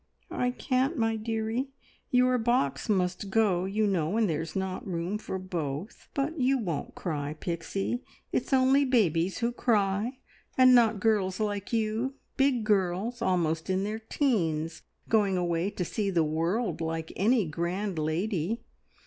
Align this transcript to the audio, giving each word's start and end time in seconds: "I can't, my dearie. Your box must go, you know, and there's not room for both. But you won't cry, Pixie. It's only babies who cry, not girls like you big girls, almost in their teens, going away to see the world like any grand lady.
"I 0.31 0.49
can't, 0.49 0.97
my 0.97 1.15
dearie. 1.15 1.67
Your 2.09 2.39
box 2.39 2.89
must 2.89 3.29
go, 3.29 3.65
you 3.65 3.85
know, 3.85 4.17
and 4.17 4.27
there's 4.27 4.55
not 4.55 4.87
room 4.87 5.19
for 5.19 5.37
both. 5.37 6.07
But 6.15 6.39
you 6.39 6.57
won't 6.57 6.95
cry, 6.95 7.35
Pixie. 7.35 8.03
It's 8.31 8.51
only 8.51 8.83
babies 8.83 9.37
who 9.45 9.51
cry, 9.51 10.17
not 10.57 10.99
girls 10.99 11.39
like 11.39 11.71
you 11.71 12.15
big 12.35 12.63
girls, 12.63 13.21
almost 13.21 13.69
in 13.69 13.83
their 13.83 13.99
teens, 13.99 14.81
going 15.07 15.37
away 15.37 15.69
to 15.69 15.85
see 15.85 16.09
the 16.09 16.23
world 16.23 16.81
like 16.81 17.13
any 17.15 17.45
grand 17.45 17.99
lady. 17.99 18.63